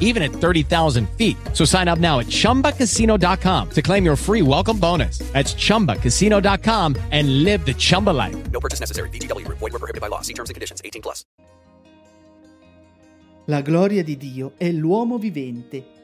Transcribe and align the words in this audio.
even 0.00 0.22
at 0.24 0.32
30,000 0.32 1.08
feet. 1.10 1.36
So 1.52 1.64
sign 1.64 1.86
up 1.86 2.00
now 2.00 2.18
at 2.18 2.26
ChumbaCasino.com 2.26 3.70
to 3.70 3.82
claim 3.82 4.04
your 4.04 4.16
free 4.16 4.42
welcome 4.42 4.78
bonus. 4.80 5.18
That's 5.32 5.54
ChumbaCasino.com 5.54 6.96
and 7.12 7.44
live 7.44 7.64
the 7.64 7.74
Chumba 7.74 8.10
life. 8.10 8.36
No 8.50 8.58
purchase 8.58 8.80
necessary. 8.80 9.10
VGW. 9.10 9.46
Void 9.48 9.60
were 9.60 9.78
prohibited 9.78 10.00
by 10.00 10.08
law. 10.08 10.22
See 10.22 10.34
terms 10.34 10.50
and 10.50 10.54
conditions. 10.54 10.82
18 10.84 11.02
plus. 11.02 11.24
La 13.46 13.62
gloria 13.62 14.04
di 14.04 14.18
Dio 14.18 14.52
è 14.58 14.70
l'uomo 14.70 15.16
vivente. 15.16 15.96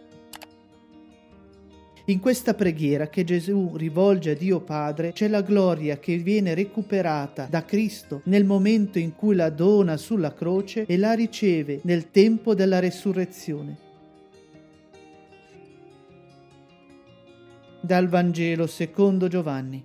In 2.06 2.20
questa 2.20 2.55
preghiera 2.55 3.09
che 3.09 3.25
Gesù 3.25 3.77
rivolge 3.77 4.31
a 4.31 4.34
Dio 4.34 4.61
Padre 4.61 5.12
c'è 5.12 5.28
la 5.28 5.42
gloria 5.42 5.98
che 5.98 6.17
viene 6.17 6.55
recuperata 6.55 7.47
da 7.48 7.65
Cristo 7.65 8.22
nel 8.25 8.45
momento 8.45 8.98
in 8.98 9.15
cui 9.15 9.34
la 9.34 9.50
dona 9.50 9.98
sulla 9.98 10.33
croce 10.33 10.84
e 10.87 10.97
la 10.97 11.12
riceve 11.12 11.81
nel 11.84 12.11
tempo 12.11 12.55
della 12.55 12.78
resurrezione. 12.78 13.84
Dal 17.85 18.09
Vangelo 18.09 18.67
secondo 18.67 19.29
Giovanni. 19.29 19.85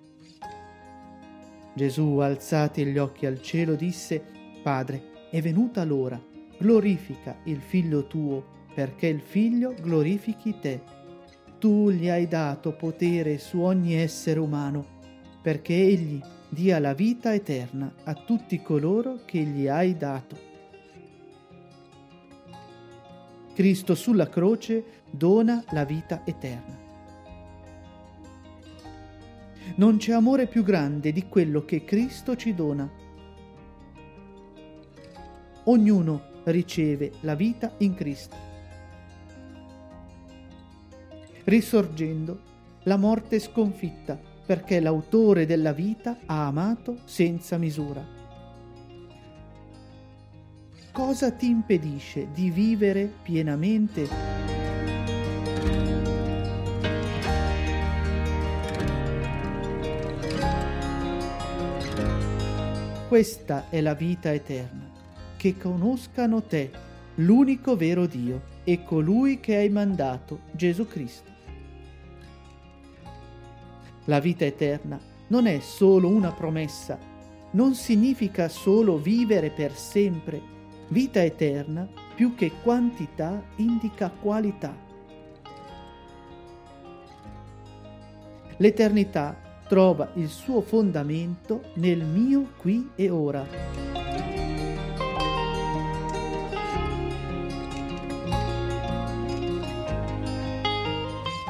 Gesù, 1.73 2.19
alzati 2.19 2.85
gli 2.85 2.97
occhi 2.97 3.25
al 3.25 3.41
cielo, 3.41 3.75
disse, 3.75 4.23
Padre, 4.63 5.27
è 5.29 5.41
venuta 5.41 5.83
l'ora, 5.83 6.17
glorifica 6.57 7.39
il 7.43 7.59
figlio 7.59 8.07
tuo, 8.07 8.41
perché 8.73 9.07
il 9.07 9.19
figlio 9.19 9.73
glorifichi 9.73 10.55
te 10.61 10.81
tu 11.59 11.89
gli 11.89 12.07
hai 12.07 12.25
dato 12.29 12.71
potere 12.71 13.37
su 13.37 13.59
ogni 13.59 13.95
essere 13.95 14.39
umano, 14.39 14.85
perché 15.41 15.75
egli 15.75 16.21
dia 16.47 16.79
la 16.79 16.93
vita 16.93 17.33
eterna 17.33 17.95
a 18.05 18.13
tutti 18.13 18.61
coloro 18.61 19.25
che 19.25 19.39
gli 19.39 19.67
hai 19.67 19.97
dato. 19.97 20.37
Cristo 23.53 23.93
sulla 23.93 24.29
croce 24.29 24.85
dona 25.11 25.61
la 25.71 25.83
vita 25.83 26.21
eterna. 26.23 26.88
Non 29.75 29.97
c'è 29.97 30.13
amore 30.13 30.47
più 30.47 30.63
grande 30.63 31.11
di 31.11 31.27
quello 31.27 31.63
che 31.65 31.83
Cristo 31.83 32.35
ci 32.35 32.53
dona. 32.53 32.89
Ognuno 35.65 36.23
riceve 36.45 37.11
la 37.21 37.35
vita 37.35 37.73
in 37.79 37.93
Cristo 37.95 38.47
risorgendo, 41.49 42.39
la 42.83 42.95
morte 42.95 43.39
sconfitta, 43.39 44.17
perché 44.45 44.79
l'autore 44.79 45.45
della 45.45 45.73
vita 45.73 46.19
ha 46.25 46.45
amato 46.45 46.99
senza 47.05 47.57
misura. 47.57 48.05
Cosa 50.91 51.31
ti 51.31 51.47
impedisce 51.47 52.27
di 52.33 52.49
vivere 52.49 53.11
pienamente? 53.21 54.38
Questa 63.09 63.71
è 63.71 63.81
la 63.81 63.95
vita 63.95 64.31
eterna, 64.31 64.87
che 65.35 65.57
conoscano 65.57 66.43
te, 66.43 66.69
l'unico 67.15 67.75
vero 67.75 68.05
Dio, 68.05 68.39
e 68.63 68.83
colui 68.83 69.39
che 69.39 69.55
hai 69.55 69.69
mandato, 69.69 70.41
Gesù 70.51 70.85
Cristo. 70.85 71.31
La 74.05 74.19
vita 74.19 74.45
eterna 74.45 74.99
non 75.29 75.47
è 75.47 75.59
solo 75.59 76.07
una 76.07 76.31
promessa, 76.31 76.99
non 77.53 77.73
significa 77.73 78.47
solo 78.47 78.99
vivere 78.99 79.49
per 79.49 79.75
sempre. 79.75 80.39
Vita 80.89 81.23
eterna, 81.23 81.89
più 82.13 82.35
che 82.35 82.51
quantità, 82.61 83.43
indica 83.55 84.11
qualità. 84.11 84.77
L'eternità 88.57 89.48
trova 89.69 90.09
il 90.15 90.29
suo 90.29 90.61
fondamento 90.61 91.61
nel 91.75 92.03
mio 92.03 92.53
qui 92.57 92.89
e 92.95 93.11
ora. 93.11 93.45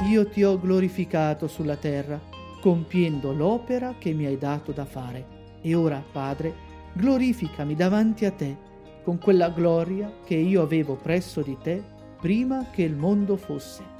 Io 0.10 0.28
ti 0.28 0.44
ho 0.44 0.60
glorificato 0.60 1.48
sulla 1.48 1.78
terra 1.78 2.20
compiendo 2.60 3.32
l'opera 3.32 3.96
che 3.98 4.12
mi 4.12 4.26
hai 4.26 4.38
dato 4.38 4.74
da 4.74 4.84
fare. 4.84 5.26
E 5.62 5.74
ora, 5.74 6.04
Padre, 6.12 6.54
glorificami 6.92 7.74
davanti 7.74 8.26
a 8.26 8.32
te 8.32 8.58
con 9.02 9.18
quella 9.18 9.48
gloria 9.50 10.12
che 10.26 10.36
io 10.36 10.62
avevo 10.62 10.96
presso 10.96 11.42
di 11.42 11.58
te 11.62 11.82
prima 12.20 12.66
che 12.70 12.82
il 12.82 12.96
mondo 12.98 13.38
fosse. 13.38 13.99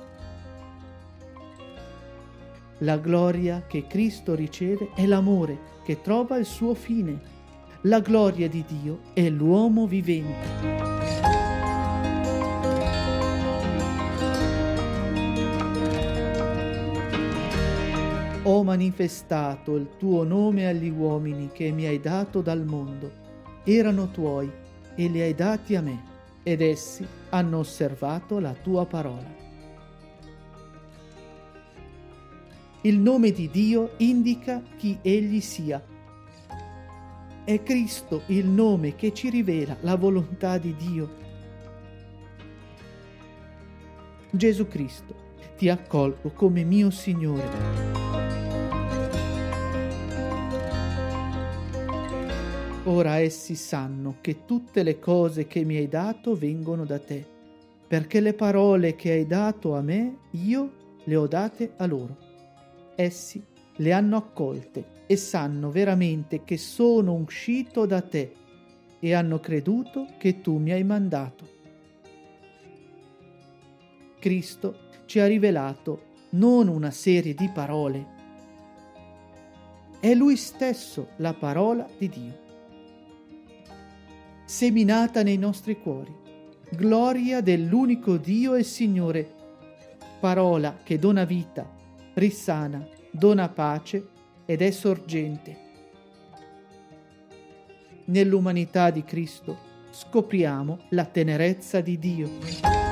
La 2.80 2.98
gloria 2.98 3.64
che 3.68 3.88
Cristo 3.88 4.36
riceve 4.36 4.92
è 4.96 5.06
l'amore 5.06 5.58
che 5.84 6.02
trova 6.02 6.38
il 6.38 6.46
suo 6.46 6.74
fine. 6.74 7.20
La 7.82 8.00
gloria 8.00 8.48
di 8.48 8.64
Dio 8.66 9.00
è 9.14 9.30
l'uomo 9.30 9.86
vivente. 9.86 10.90
ho 18.44 18.64
manifestato 18.64 19.76
il 19.76 19.90
tuo 19.98 20.24
nome 20.24 20.68
agli 20.68 20.90
uomini 20.90 21.52
che 21.54 21.70
mi 21.70 21.86
hai 21.86 22.00
dato 22.00 22.42
dal 22.42 22.66
mondo. 22.66 23.12
Erano 23.64 24.10
tuoi 24.10 24.52
e 24.96 25.08
li 25.08 25.22
hai 25.22 25.36
dati 25.36 25.76
a 25.76 25.82
me, 25.82 26.04
ed 26.42 26.62
essi 26.62 27.06
hanno 27.30 27.60
osservato 27.60 28.40
la 28.40 28.54
tua 28.54 28.86
parola. 28.88 29.49
Il 32.84 32.98
nome 32.98 33.32
di 33.32 33.50
Dio 33.50 33.96
indica 33.98 34.64
chi 34.78 34.98
egli 35.02 35.42
sia. 35.42 35.84
È 37.44 37.62
Cristo 37.62 38.22
il 38.28 38.48
nome 38.48 38.96
che 38.96 39.14
ci 39.14 39.30
rivela 39.30 39.76
la 39.82 39.98
volontà 39.98 40.58
di 40.58 40.74
Dio. 40.78 41.10
Gesù 44.30 44.66
Cristo, 44.70 45.14
ti 45.58 45.68
accolgo 45.68 46.32
come 46.32 46.64
mio 46.64 46.90
Signore. 46.90 47.50
Ora 52.86 53.18
essi 53.18 53.56
sanno 53.56 54.16
che 54.22 54.46
tutte 54.46 54.84
le 54.84 55.00
cose 55.00 55.48
che 55.48 55.66
mi 55.66 55.76
hai 55.76 55.90
dato 55.90 56.34
vengono 56.34 56.86
da 56.86 56.98
te, 56.98 57.26
perché 57.86 58.22
le 58.22 58.34
parole 58.34 58.96
che 58.96 59.12
hai 59.12 59.28
dato 59.28 59.76
a 59.76 59.82
me 59.82 60.20
io 60.32 60.72
le 61.04 61.16
ho 61.18 61.28
date 61.28 61.74
a 61.76 61.86
loro. 61.86 62.29
Essi 63.00 63.42
le 63.78 63.94
hanno 63.94 64.18
accolte 64.18 65.06
e 65.08 65.16
sanno 65.16 65.72
veramente 65.72 66.44
che 66.44 66.58
sono 66.58 67.14
uscito 67.14 67.86
da 67.86 68.02
te 68.02 68.36
e 69.00 69.14
hanno 69.14 69.40
creduto 69.40 70.06
che 70.18 70.42
tu 70.42 70.58
mi 70.58 70.74
hai 70.74 70.84
mandato. 70.84 71.48
Cristo 74.20 74.80
ci 75.06 75.20
ha 75.20 75.28
rivelato 75.28 76.08
non 76.32 76.68
una 76.68 76.92
serie 76.92 77.34
di 77.34 77.48
parole, 77.48 78.06
è 80.02 80.14
Lui 80.14 80.36
stesso 80.36 81.12
la 81.20 81.34
parola 81.34 81.88
di 81.98 82.10
Dio. 82.10 82.40
Seminata 84.44 85.24
nei 85.24 85.38
nostri 85.38 85.80
cuori, 85.80 86.14
gloria 86.72 87.40
dell'unico 87.40 88.18
Dio 88.18 88.56
e 88.56 88.64
Signore, 88.64 89.36
parola 90.20 90.80
che 90.84 91.00
dona 91.00 91.24
vita, 91.24 91.78
risana, 92.20 92.86
dona 93.10 93.50
pace 93.50 94.08
ed 94.46 94.62
è 94.62 94.70
sorgente. 94.70 95.68
Nell'umanità 98.06 98.92
di 98.92 99.04
Cristo 99.04 99.58
scopriamo 99.90 100.80
la 100.90 101.06
tenerezza 101.06 101.82
di 101.82 101.98
Dio. 101.98 102.89